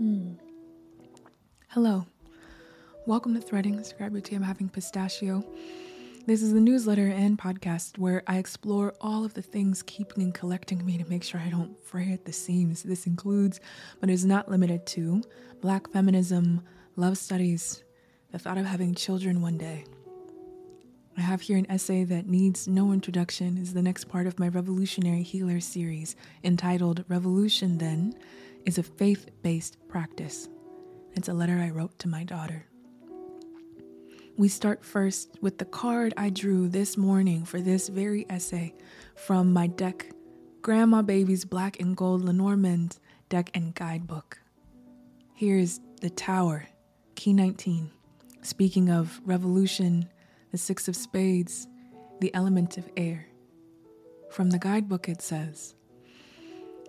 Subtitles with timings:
[0.00, 0.32] Hmm.
[1.68, 2.06] Hello.
[3.04, 3.84] Welcome to Threading.
[3.98, 4.34] Grab your tea.
[4.34, 5.44] I'm having pistachio.
[6.26, 10.32] This is the newsletter and podcast where I explore all of the things keeping and
[10.32, 12.82] collecting me to make sure I don't fray at the seams.
[12.82, 13.60] This includes,
[14.00, 15.22] but is not limited to,
[15.60, 16.62] black feminism,
[16.96, 17.84] love studies,
[18.32, 19.84] the thought of having children one day.
[21.18, 24.48] I have here an essay that needs no introduction, is the next part of my
[24.48, 28.14] Revolutionary Healer series entitled Revolution, then,
[28.66, 30.48] is a faith based practice.
[31.14, 32.66] It's a letter I wrote to my daughter.
[34.36, 38.74] We start first with the card I drew this morning for this very essay
[39.14, 40.06] from my deck,
[40.62, 44.38] Grandma Baby's Black and Gold Lenormand deck and guidebook.
[45.34, 46.66] Here's the Tower,
[47.14, 47.90] Key 19.
[48.42, 50.08] Speaking of revolution,
[50.50, 51.66] the Six of Spades,
[52.20, 53.26] the element of air.
[54.30, 55.74] From the guidebook, it says,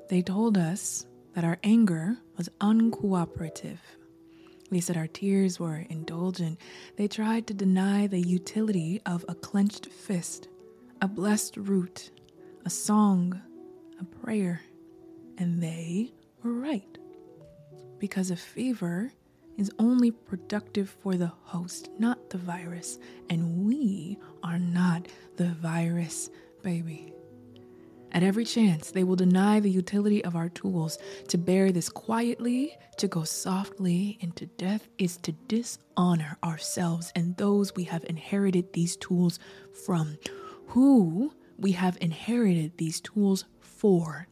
[0.09, 3.79] They told us that our anger was uncooperative.
[4.69, 6.59] They said our tears were indulgent.
[6.95, 10.47] They tried to deny the utility of a clenched fist,
[11.01, 12.11] a blessed root,
[12.65, 13.41] a song,
[13.99, 14.61] a prayer.
[15.37, 16.97] And they were right.
[17.99, 19.11] Because a fever
[19.57, 22.97] is only productive for the host, not the virus.
[23.29, 26.29] And we are not the virus,
[26.63, 27.13] baby.
[28.13, 30.97] At every chance, they will deny the utility of our tools.
[31.29, 37.73] To bear this quietly, to go softly into death, is to dishonor ourselves and those
[37.75, 39.39] we have inherited these tools
[39.85, 40.17] from,
[40.67, 44.27] who we have inherited these tools for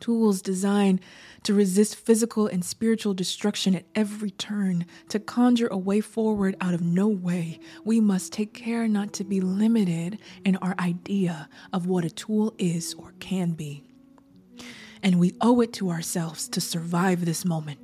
[0.00, 1.00] tools designed
[1.42, 6.74] to resist physical and spiritual destruction at every turn, to conjure a way forward out
[6.74, 7.60] of no way.
[7.84, 12.54] We must take care not to be limited in our idea of what a tool
[12.58, 13.84] is or can be.
[15.02, 17.78] And we owe it to ourselves to survive this moment,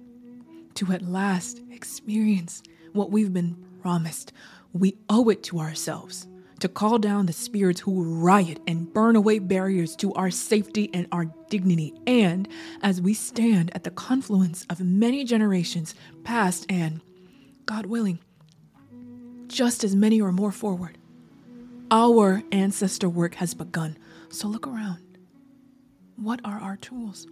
[0.74, 4.32] to at last experience what we've been promised.
[4.72, 6.26] We owe it to ourselves
[6.62, 11.08] to call down the spirits who riot and burn away barriers to our safety and
[11.10, 11.92] our dignity.
[12.06, 12.46] And
[12.82, 17.00] as we stand at the confluence of many generations past and,
[17.66, 18.20] God willing,
[19.48, 20.98] just as many or more forward,
[21.90, 23.98] our ancestor work has begun.
[24.28, 25.00] So look around.
[26.14, 27.26] What are our tools?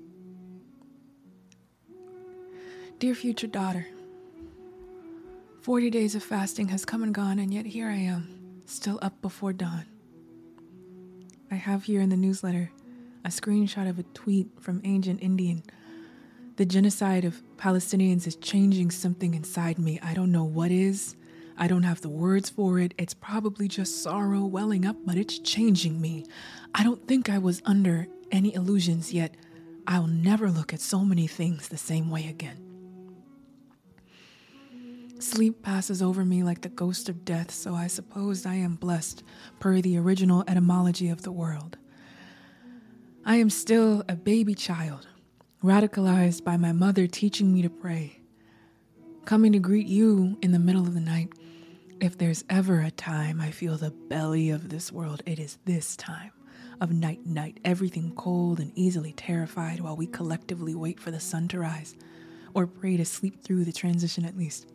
[2.98, 3.86] Dear future daughter,
[5.62, 8.39] 40 days of fasting has come and gone, and yet here I am
[8.70, 9.84] still up before dawn.
[11.50, 12.70] I have here in the newsletter
[13.24, 15.62] a screenshot of a tweet from Ancient Indian.
[16.56, 19.98] The genocide of Palestinians is changing something inside me.
[20.02, 21.16] I don't know what is.
[21.58, 22.94] I don't have the words for it.
[22.96, 26.24] It's probably just sorrow welling up, but it's changing me.
[26.74, 29.34] I don't think I was under any illusions yet.
[29.86, 32.69] I'll never look at so many things the same way again.
[35.20, 39.22] Sleep passes over me like the ghost of death, so I suppose I am blessed,
[39.58, 41.76] per the original etymology of the world.
[43.26, 45.08] I am still a baby child,
[45.62, 48.22] radicalized by my mother teaching me to pray.
[49.26, 51.34] Coming to greet you in the middle of the night.
[52.00, 55.96] If there's ever a time I feel the belly of this world, it is this
[55.96, 56.32] time
[56.80, 61.46] of night, night, everything cold and easily terrified while we collectively wait for the sun
[61.48, 61.94] to rise,
[62.54, 64.66] or pray to sleep through the transition at least.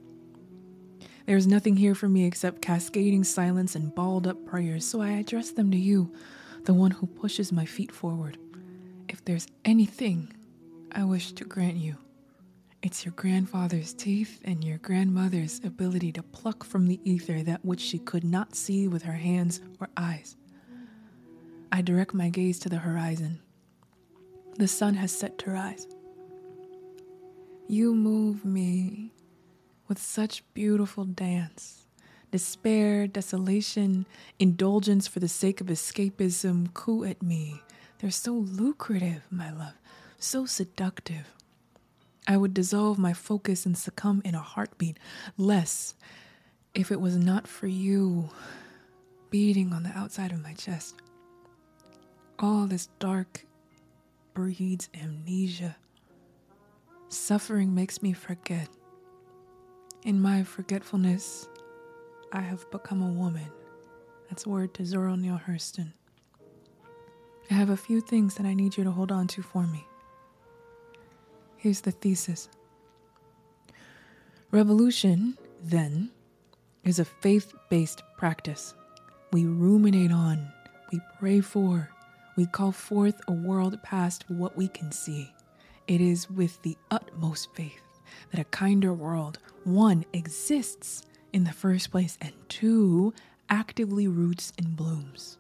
[1.26, 5.14] There is nothing here for me except cascading silence and balled up prayers, so I
[5.14, 6.14] address them to you,
[6.66, 8.38] the one who pushes my feet forward.
[9.10, 10.32] If there's anything
[10.92, 11.98] I wish to grant you,
[12.84, 17.82] it's your grandfather's teeth and your grandmother's ability to pluck from the ether that which
[17.82, 20.36] she could not see with her hands or eyes.
[21.72, 23.40] I direct my gaze to the horizon.
[24.60, 25.88] The sun has set to rise.
[27.68, 29.12] You move me
[29.88, 31.86] with such beautiful dance.
[32.32, 34.06] Despair, desolation,
[34.40, 37.62] indulgence for the sake of escapism coo at me.
[38.00, 39.74] They're so lucrative, my love,
[40.20, 41.34] so seductive.
[42.28, 44.98] I would dissolve my focus and succumb in a heartbeat,
[45.38, 45.94] less
[46.74, 48.30] if it was not for you
[49.30, 50.96] beating on the outside of my chest.
[52.40, 53.46] All this dark
[54.34, 55.78] breeds amnesia.
[57.08, 58.68] Suffering makes me forget
[60.06, 61.50] in my forgetfulness,
[62.32, 63.52] I have become a woman.
[64.30, 65.94] That's a word to Zora Neale Hurston.
[67.50, 69.86] I have a few things that I need you to hold on to for me.
[71.58, 72.50] Here's the thesis
[74.52, 76.12] Revolution, then,
[76.84, 78.76] is a faith based practice.
[79.34, 80.52] We ruminate on,
[80.92, 81.90] we pray for,
[82.38, 85.34] we call forth a world past what we can see.
[85.88, 87.85] It is with the utmost faith
[88.32, 91.04] that a kinder world, one, exists
[91.34, 93.14] in the first place, and two,
[93.50, 95.38] actively roots and blooms.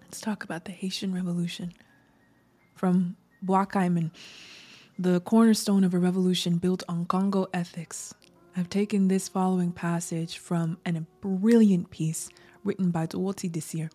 [0.00, 1.72] Let's talk about the Haitian Revolution.
[2.74, 4.10] From Bois-Caiman,
[4.98, 8.14] the cornerstone of a revolution built on Congo ethics.
[8.56, 12.28] I've taken this following passage from an, a brilliant piece
[12.62, 13.90] written by this year.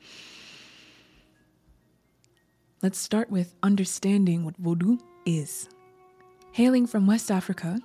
[2.81, 5.69] Let's start with understanding what Vodou is.
[6.51, 7.79] Hailing from West Africa,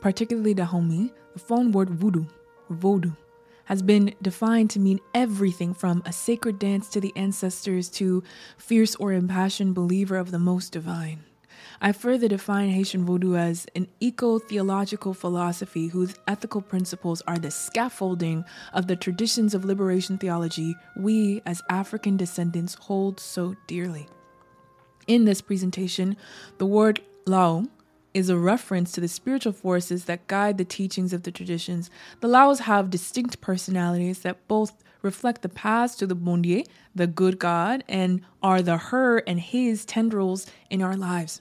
[0.00, 2.26] particularly Dahomey, the Fon word voodoo,
[2.70, 3.16] Vodou,
[3.64, 8.22] has been defined to mean everything from a sacred dance to the ancestors to
[8.58, 11.24] fierce or impassioned believer of the most divine.
[11.80, 17.50] I further define Haitian Vodou as an eco theological philosophy whose ethical principles are the
[17.50, 18.44] scaffolding
[18.74, 24.06] of the traditions of liberation theology we, as African descendants, hold so dearly.
[25.06, 26.16] In this presentation,
[26.58, 27.68] the word Lwa
[28.14, 31.90] is a reference to the spiritual forces that guide the teachings of the traditions.
[32.20, 37.38] The Lwas have distinct personalities that both reflect the paths to the Bondye, the good
[37.38, 41.40] God, and are the her and his tendrils in our lives.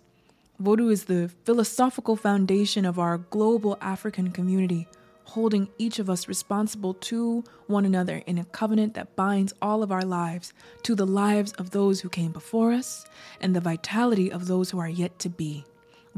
[0.62, 4.88] Vodou is the philosophical foundation of our global African community,
[5.26, 9.92] holding each of us responsible to one another in a covenant that binds all of
[9.92, 10.54] our lives
[10.84, 13.06] to the lives of those who came before us
[13.40, 15.66] and the vitality of those who are yet to be.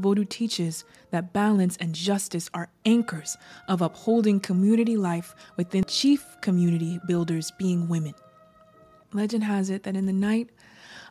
[0.00, 3.36] Vodou teaches that balance and justice are anchors
[3.68, 8.14] of upholding community life within chief community builders being women.
[9.12, 10.50] Legend has it that in the night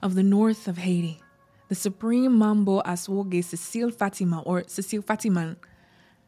[0.01, 1.21] of the north of Haiti,
[1.69, 5.55] the supreme Mambo Asogwe Cecile Fatima or Cecile Fatiman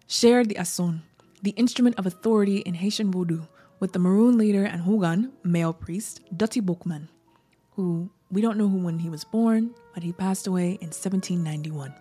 [0.07, 1.01] shared the ason,
[1.41, 3.47] the instrument of authority in Haitian Vodou,
[3.79, 7.09] with the Maroon leader and Houngan, male priest, Dutty Boukman,
[7.75, 11.93] who we don't know who when he was born, but he passed away in 1791.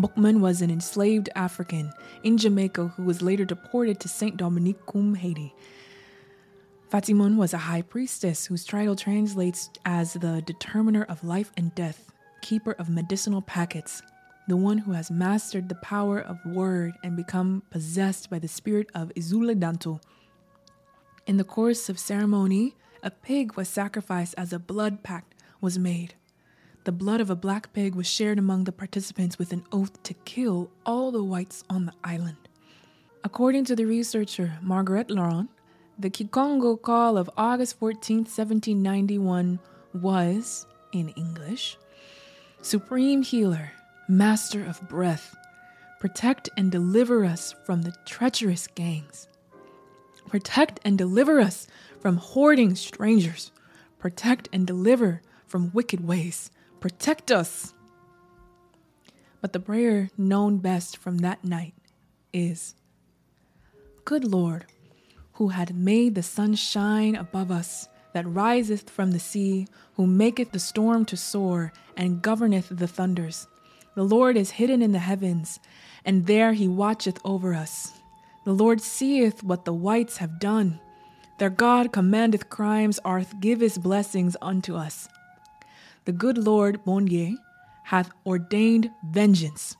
[0.00, 1.92] Boukman was an enslaved African
[2.24, 5.54] in Jamaica who was later deported to Saint-Domingue cum Haiti.
[6.90, 12.12] Fatiman was a high priestess whose title translates as the determiner of life and death,
[12.42, 14.02] keeper of medicinal packets,
[14.48, 18.90] the one who has mastered the power of word and become possessed by the spirit
[18.94, 20.00] of Ezili Danto.
[21.26, 26.14] In the course of ceremony, a pig was sacrificed as a blood pact was made.
[26.84, 30.12] The blood of a black pig was shared among the participants with an oath to
[30.12, 32.36] kill all the whites on the island.
[33.24, 35.48] According to the researcher Margaret Laurent,
[35.98, 39.60] the Kikongo call of August 14, 1791
[39.94, 41.78] was, in English,
[42.60, 43.72] Supreme Healer,
[44.06, 45.34] Master of Breath,
[46.00, 49.26] protect and deliver us from the treacherous gangs.
[50.28, 51.66] Protect and deliver us
[52.00, 53.52] from hoarding strangers.
[53.98, 56.50] Protect and deliver from wicked ways
[56.84, 57.72] protect us.
[59.40, 61.72] But the prayer known best from that night
[62.30, 62.74] is
[64.04, 64.66] Good Lord,
[65.32, 70.52] who had made the sun shine above us, that riseth from the sea, who maketh
[70.52, 73.46] the storm to soar, and governeth the thunders.
[73.94, 75.60] The Lord is hidden in the heavens,
[76.04, 77.92] and there he watcheth over us.
[78.44, 80.80] The Lord seeth what the whites have done.
[81.38, 85.08] Their God commandeth crimes, arth give his blessings unto us
[86.04, 87.36] the good Lord Bondye
[87.84, 89.76] hath ordained vengeance.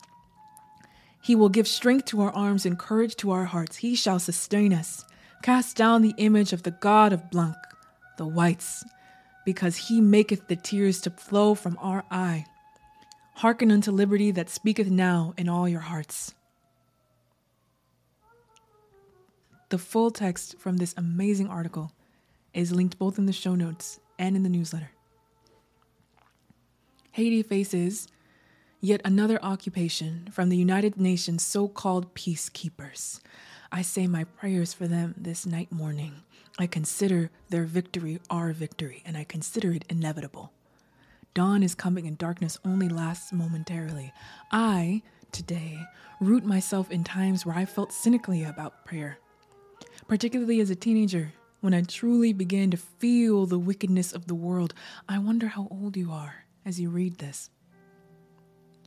[1.23, 3.77] He will give strength to our arms and courage to our hearts.
[3.77, 5.05] He shall sustain us.
[5.43, 7.57] Cast down the image of the God of Blanc,
[8.19, 8.85] the whites,
[9.45, 12.47] because he maketh the tears to flow from our eye.
[13.35, 16.35] Hearken unto liberty that speaketh now in all your hearts.
[19.71, 21.93] The full text from this amazing article
[22.53, 24.94] is linked both in the show notes and in the newsletter.
[27.15, 28.09] Haiti faces
[28.81, 33.21] yet another occupation from the United Nations so called peacekeepers.
[33.71, 36.25] I say my prayers for them this night morning.
[36.59, 40.51] I consider their victory our victory, and I consider it inevitable.
[41.35, 44.13] Dawn is coming and darkness only lasts momentarily.
[44.51, 45.79] I, today,
[46.21, 49.19] root myself in times where I felt cynically about prayer,
[50.09, 51.33] particularly as a teenager.
[51.61, 54.75] When I truly began to feel the wickedness of the world,
[55.09, 57.51] I wonder how old you are as you read this.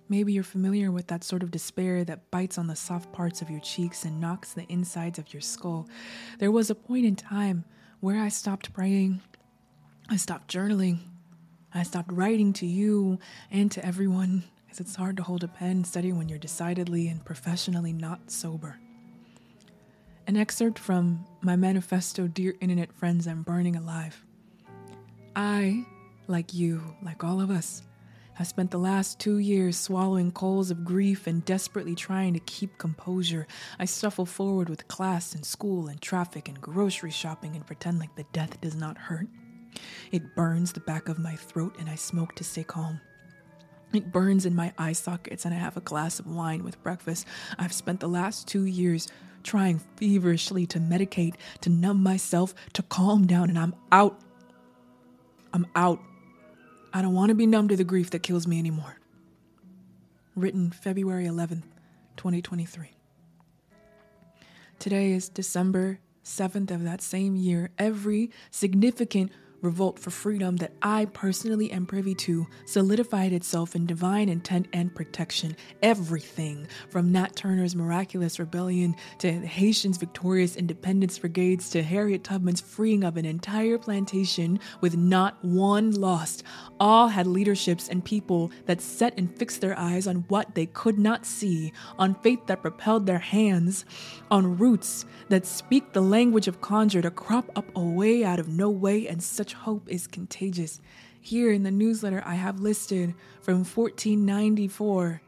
[0.09, 3.49] Maybe you're familiar with that sort of despair that bites on the soft parts of
[3.49, 5.87] your cheeks and knocks the insides of your skull.
[6.39, 7.65] There was a point in time
[7.99, 9.21] where I stopped praying,
[10.09, 10.99] I stopped journaling,
[11.73, 13.19] I stopped writing to you
[13.51, 17.23] and to everyone, as it's hard to hold a pen steady when you're decidedly and
[17.25, 18.79] professionally not sober.
[20.25, 24.25] An excerpt from my manifesto, Dear Internet Friends, I'm Burning Alive.
[25.35, 25.85] I
[26.27, 27.83] like you, like all of us,
[28.39, 32.77] I spent the last two years swallowing coals of grief and desperately trying to keep
[32.77, 33.47] composure.
[33.79, 38.15] I shuffle forward with class and school and traffic and grocery shopping and pretend like
[38.15, 39.27] the death does not hurt.
[40.11, 43.01] It burns the back of my throat and I smoke to stay calm.
[43.91, 47.25] It burns in my eye sockets and I have a glass of wine with breakfast.
[47.57, 49.07] I've spent the last two years
[49.41, 54.19] trying feverishly to medicate, to numb myself, to calm down, and I'm out.
[55.53, 55.99] I'm out.
[56.97, 58.97] I don't want to be numb to the grief that kills me anymore.
[60.35, 61.61] Written February 11th,
[62.15, 62.89] 2023.
[64.79, 67.69] Today is December 7th of that same year.
[67.77, 74.29] Every significant revolt for freedom that I personally am privy to solidified itself in divine
[74.29, 75.55] intent and protection.
[75.81, 83.03] Everything from Nat Turner's miraculous rebellion to Haitians' victorious independence brigades to Harriet Tubman's freeing
[83.03, 86.43] of an entire plantation with not one lost,
[86.79, 90.99] all had leaderships and people that set and fixed their eyes on what they could
[90.99, 93.85] not see, on faith that propelled their hands,
[94.29, 98.47] on roots that speak the language of conjure to crop up a way out of
[98.47, 100.81] no way and such such hope is contagious.
[101.21, 105.21] Here in the newsletter, I have listed from 1494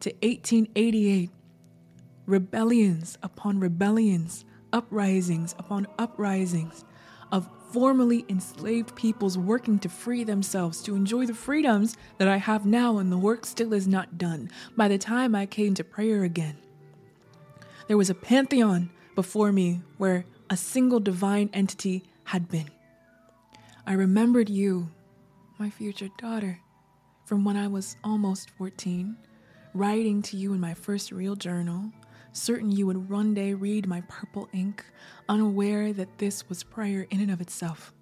[0.00, 1.30] to 1888
[2.24, 6.86] rebellions upon rebellions, uprisings upon uprisings
[7.32, 12.64] of formerly enslaved peoples working to free themselves to enjoy the freedoms that I have
[12.64, 14.50] now, and the work still is not done.
[14.74, 16.56] By the time I came to prayer again,
[17.88, 22.73] there was a pantheon before me where a single divine entity had been.
[23.86, 24.88] I remembered you,
[25.58, 26.58] my future daughter,
[27.26, 29.14] from when I was almost 14,
[29.74, 31.92] writing to you in my first real journal,
[32.32, 34.82] certain you would one day read my purple ink,
[35.28, 37.92] unaware that this was prayer in and of itself.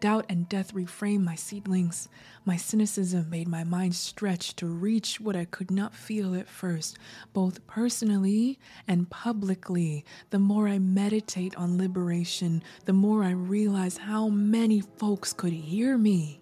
[0.00, 2.08] Doubt and death reframed my seedlings.
[2.44, 6.98] My cynicism made my mind stretch to reach what I could not feel at first,
[7.32, 10.04] both personally and publicly.
[10.30, 15.96] The more I meditate on liberation, the more I realize how many folks could hear
[15.96, 16.40] me.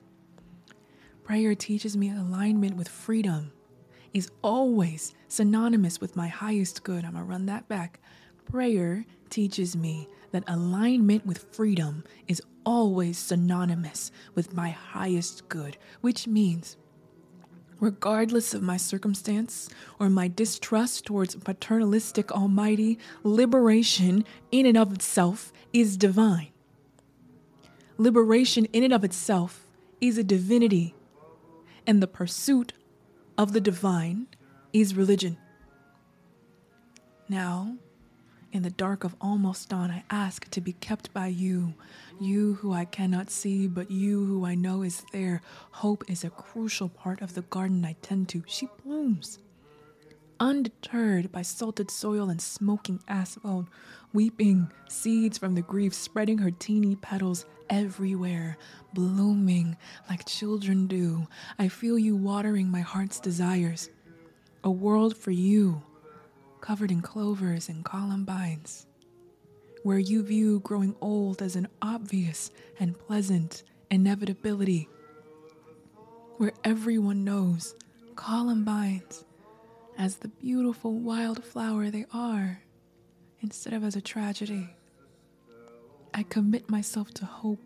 [1.22, 3.52] Prayer teaches me alignment with freedom
[4.14, 7.04] is always synonymous with my highest good.
[7.04, 8.00] I'm gonna run that back.
[8.50, 16.26] Prayer teaches me that alignment with freedom is always synonymous with my highest good, which
[16.26, 16.76] means
[17.80, 19.68] regardless of my circumstance
[19.98, 26.48] or my distrust towards paternalistic almighty, liberation in and of itself is divine.
[27.98, 29.66] Liberation in and of itself
[30.00, 30.94] is a divinity,
[31.86, 32.72] and the pursuit
[33.38, 34.26] of the divine
[34.72, 35.36] is religion.
[37.28, 37.76] Now,
[38.54, 41.74] in the dark of almost dawn, I ask to be kept by you,
[42.20, 45.42] you who I cannot see, but you who I know is there.
[45.72, 48.44] Hope is a crucial part of the garden I tend to.
[48.46, 49.40] She blooms.
[50.38, 53.66] Undeterred by salted soil and smoking asphalt,
[54.12, 58.56] weeping seeds from the grief, spreading her teeny petals everywhere,
[58.92, 59.76] blooming
[60.08, 61.26] like children do.
[61.58, 63.90] I feel you watering my heart's desires.
[64.62, 65.82] A world for you
[66.64, 68.86] covered in clovers and columbines,
[69.82, 74.88] where you view growing old as an obvious and pleasant inevitability,
[76.38, 77.74] where everyone knows
[78.16, 79.26] columbines
[79.98, 82.62] as the beautiful wildflower they are
[83.42, 84.66] instead of as a tragedy.
[86.14, 87.60] I commit myself to hope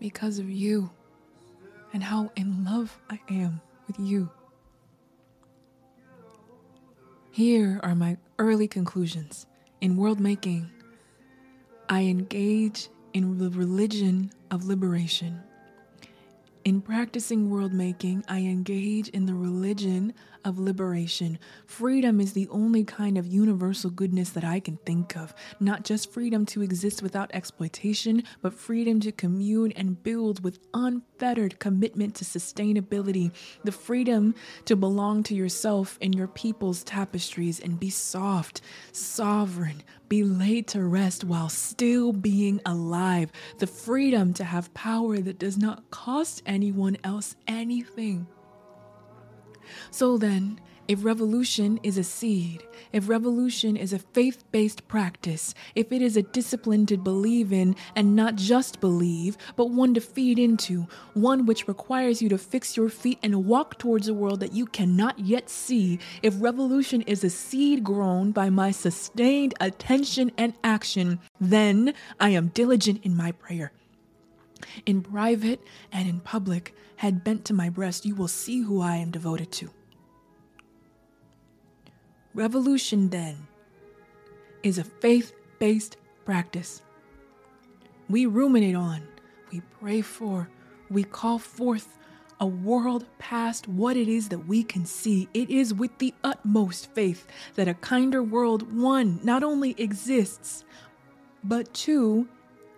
[0.00, 0.90] because of you
[1.92, 4.28] and how in love I am with you.
[7.34, 9.46] Here are my early conclusions.
[9.80, 10.70] In world making,
[11.88, 15.40] I engage in the religion of liberation.
[16.64, 20.14] In practicing world making, I engage in the religion
[20.44, 21.40] of liberation.
[21.66, 25.34] Freedom is the only kind of universal goodness that I can think of.
[25.58, 31.58] Not just freedom to exist without exploitation, but freedom to commune and build with unfettered
[31.58, 33.32] commitment to sustainability.
[33.64, 34.32] The freedom
[34.66, 38.60] to belong to yourself and your people's tapestries and be soft,
[38.92, 43.32] sovereign, be laid to rest while still being alive.
[43.56, 48.26] The freedom to have power that does not cost anyone else anything.
[49.90, 50.60] So then,
[50.92, 56.18] if revolution is a seed, if revolution is a faith based practice, if it is
[56.18, 61.46] a discipline to believe in and not just believe, but one to feed into, one
[61.46, 65.18] which requires you to fix your feet and walk towards a world that you cannot
[65.18, 71.94] yet see, if revolution is a seed grown by my sustained attention and action, then
[72.20, 73.72] I am diligent in my prayer.
[74.86, 78.96] in private and in public, head bent to my breast, you will see who I
[78.96, 79.70] am devoted to.
[82.34, 83.46] Revolution, then,
[84.62, 86.82] is a faith based practice.
[88.08, 89.02] We ruminate on,
[89.52, 90.48] we pray for,
[90.90, 91.98] we call forth
[92.40, 95.28] a world past what it is that we can see.
[95.34, 100.64] It is with the utmost faith that a kinder world, one, not only exists,
[101.44, 102.26] but two,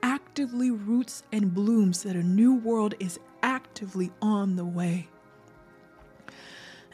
[0.03, 5.09] actively roots and blooms that a new world is actively on the way.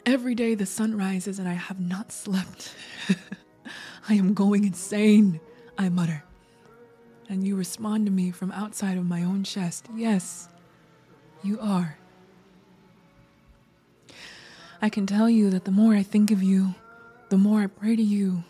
[0.05, 2.73] Every day the sun rises and I have not slept.
[4.09, 5.39] I am going insane,
[5.77, 6.23] I mutter.
[7.29, 9.87] And you respond to me from outside of my own chest.
[9.95, 10.49] Yes,
[11.43, 11.97] you are.
[14.81, 16.73] I can tell you that the more I think of you,
[17.29, 18.43] the more I pray to you,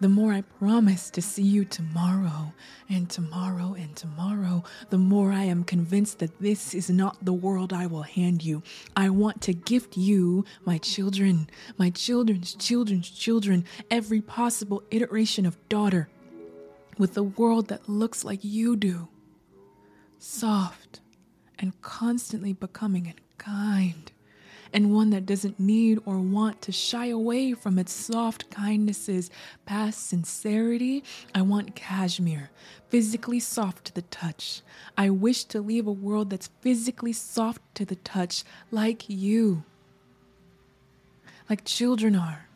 [0.00, 2.52] the more I promise to see you tomorrow
[2.88, 7.72] and tomorrow and tomorrow, the more I am convinced that this is not the world
[7.72, 8.62] I will hand you.
[8.96, 15.56] I want to gift you, my children, my children's children's children, every possible iteration of
[15.68, 16.08] daughter,
[16.96, 19.08] with a world that looks like you do
[20.18, 21.00] soft
[21.58, 24.12] and constantly becoming and kind
[24.72, 29.30] and one that doesn't need or want to shy away from its soft kindnesses
[29.66, 31.02] past sincerity.
[31.34, 32.50] I want cashmere,
[32.88, 34.62] physically soft to the touch.
[34.96, 39.64] I wish to leave a world that's physically soft to the touch, like you,
[41.48, 42.49] like children are.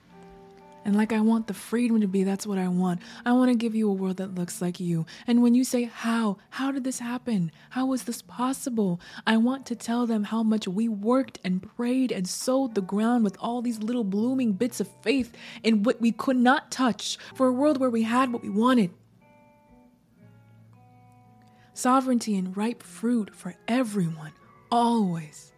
[0.85, 3.00] And like I want the freedom to be, that's what I want.
[3.25, 5.07] I want to give you a world that looks like you.
[5.26, 6.37] And when you say, How?
[6.50, 7.50] How did this happen?
[7.71, 9.00] How was this possible?
[9.26, 13.25] I want to tell them how much we worked and prayed and sowed the ground
[13.25, 17.47] with all these little blooming bits of faith in what we could not touch for
[17.47, 18.91] a world where we had what we wanted.
[21.73, 24.33] Sovereignty and ripe fruit for everyone,
[24.71, 25.53] always.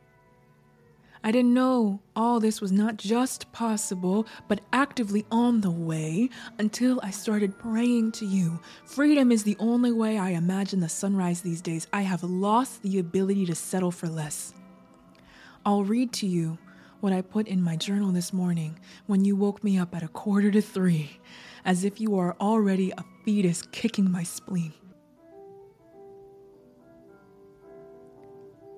[1.27, 6.31] I didn't know all this was not just possible, but actively on the way
[6.61, 8.61] until I started praying to you.
[8.85, 11.89] Freedom is the only way I imagine the sunrise these days.
[11.93, 14.55] I have lost the ability to settle for less.
[15.65, 16.59] I'll read to you
[17.01, 20.09] what I put in my journal this morning when you woke me up at a
[20.09, 21.19] quarter to three,
[21.65, 24.75] as if you are already a fetus kicking my spleen.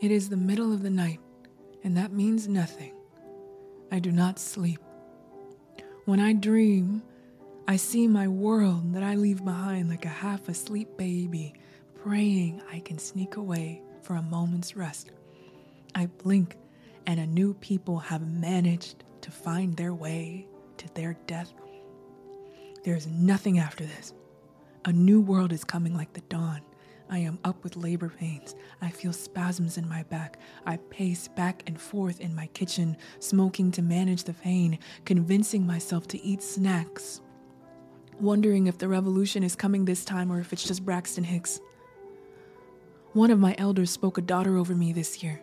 [0.00, 1.20] It is the middle of the night
[1.84, 2.92] and that means nothing.
[3.90, 4.80] I do not sleep.
[6.04, 7.02] When I dream,
[7.66, 11.54] I see my world that I leave behind like a half asleep baby,
[12.02, 15.10] praying I can sneak away for a moment's rest.
[15.94, 16.56] I blink,
[17.06, 20.46] and a new people have managed to find their way
[20.78, 21.52] to their death.
[22.84, 24.14] There is nothing after this.
[24.84, 26.62] A new world is coming like the dawn.
[27.10, 28.54] I am up with labor pains.
[28.82, 30.38] I feel spasms in my back.
[30.66, 36.06] I pace back and forth in my kitchen, smoking to manage the pain, convincing myself
[36.08, 37.20] to eat snacks,
[38.20, 41.60] wondering if the revolution is coming this time or if it's just Braxton Hicks.
[43.14, 45.40] One of my elders spoke a daughter over me this year,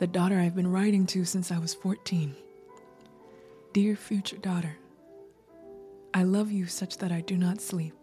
[0.00, 2.34] the daughter I've been writing to since I was 14.
[3.72, 4.76] Dear future daughter,
[6.12, 7.94] I love you such that I do not sleep.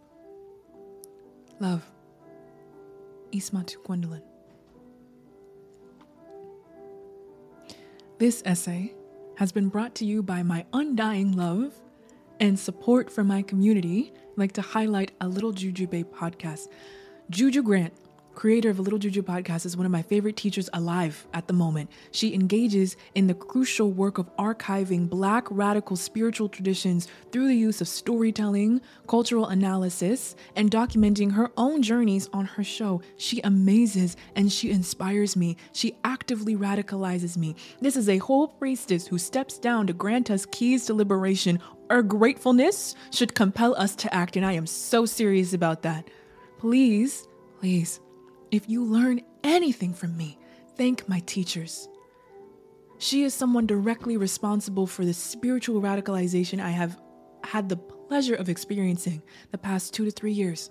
[1.60, 1.84] Love.
[3.32, 4.24] Ismatu Gwendolyn.
[8.17, 8.94] This essay
[9.38, 11.74] has been brought to you by my undying love
[12.39, 14.13] and support from my community.
[14.15, 16.67] I'd like to highlight a Little Juju Jujube podcast.
[17.30, 17.94] Juju Grant
[18.36, 21.54] creator of a Little Juju podcast, is one of my favorite teachers alive at the
[21.54, 21.89] moment.
[22.12, 27.82] She engages in the crucial work of archiving Black radical spiritual traditions through the use
[27.82, 33.02] of storytelling, cultural analysis, and documenting her own journeys on her show.
[33.17, 35.58] She amazes and she inspires me.
[35.74, 37.56] She actively radicalizes me.
[37.82, 41.60] This is a whole priestess who steps down to grant us keys to liberation.
[41.89, 46.10] Our gratefulness should compel us to act, and I am so serious about that.
[46.58, 47.28] Please,
[47.60, 48.00] please
[48.52, 50.38] if you learn anything from me,
[50.76, 51.88] thank my teachers.
[52.98, 57.00] She is someone directly responsible for the spiritual radicalization I have
[57.44, 60.70] had the pleasure of experiencing the past two to three years.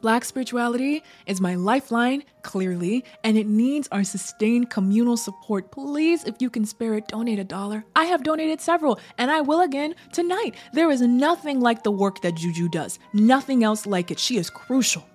[0.00, 5.70] Black spirituality is my lifeline, clearly, and it needs our sustained communal support.
[5.70, 7.84] Please, if you can spare it, donate a dollar.
[7.96, 10.56] I have donated several, and I will again tonight.
[10.72, 14.18] There is nothing like the work that Juju does, nothing else like it.
[14.18, 15.06] She is crucial.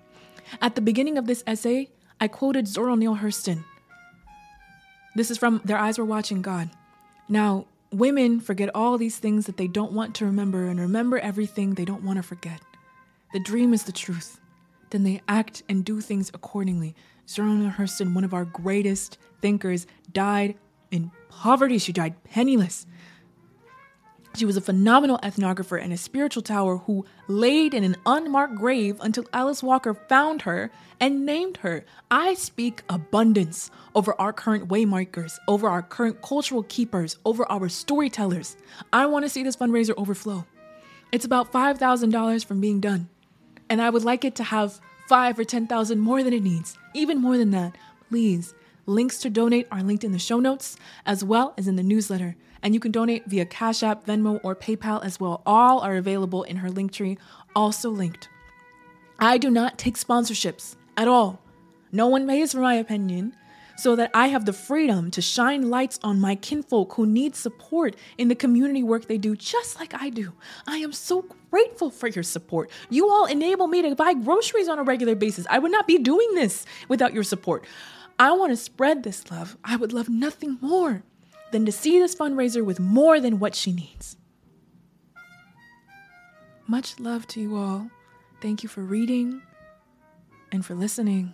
[0.62, 3.64] At the beginning of this essay, I quoted Zora Neale Hurston.
[5.16, 6.70] This is from Their Eyes Were Watching God.
[7.30, 11.74] Now, women forget all these things that they don't want to remember and remember everything
[11.74, 12.62] they don't want to forget.
[13.34, 14.40] The dream is the truth.
[14.90, 16.96] then they act and do things accordingly.
[17.28, 20.56] Zora Neale Hurston, one of our greatest thinkers, died
[20.92, 21.78] in poverty.
[21.78, 22.86] She died penniless.
[24.38, 29.00] She was a phenomenal ethnographer and a spiritual tower who laid in an unmarked grave
[29.02, 30.70] until Alice Walker found her
[31.00, 31.84] and named her.
[32.12, 38.58] I speak abundance over our current waymarkers, over our current cultural keepers, over our storytellers.
[38.94, 40.46] I want to see this fundraiser overflow.
[41.12, 43.10] It's about $5,000 from being done.
[43.72, 47.20] And I would like it to have five or 10,000 more than it needs, even
[47.20, 47.76] more than that.
[48.10, 48.54] Please,
[48.88, 52.36] links to donate are linked in the show notes as well as in the newsletter
[52.62, 55.42] and you can donate via Cash App, Venmo, or PayPal as well.
[55.46, 57.18] All are available in her link tree,
[57.56, 58.30] also linked.
[59.20, 61.40] I do not take sponsorships at all.
[61.92, 63.36] No one pays for my opinion,
[63.78, 67.96] so that I have the freedom to shine lights on my kinfolk who need support
[68.18, 70.34] in the community work they do, just like I do.
[70.66, 72.72] I am so grateful for your support.
[72.90, 75.46] You all enable me to buy groceries on a regular basis.
[75.50, 77.66] I would not be doing this without your support.
[78.20, 79.58] I want to spread this love.
[79.64, 81.04] I would love nothing more
[81.52, 84.18] than to see this fundraiser with more than what she needs.
[86.68, 87.90] Much love to you all.
[88.42, 89.42] Thank you for reading
[90.52, 91.34] and for listening.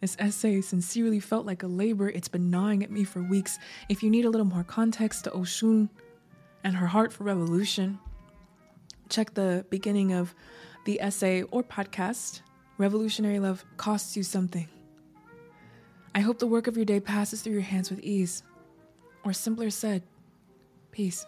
[0.00, 2.08] This essay sincerely felt like a labor.
[2.08, 3.58] It's been gnawing at me for weeks.
[3.88, 5.88] If you need a little more context to Oshun
[6.62, 7.98] and her heart for revolution,
[9.08, 10.34] check the beginning of
[10.84, 12.42] the essay or podcast.
[12.78, 14.68] Revolutionary love costs you something.
[16.16, 18.42] I hope the work of your day passes through your hands with ease.
[19.22, 20.02] Or simpler said,
[20.90, 21.26] peace.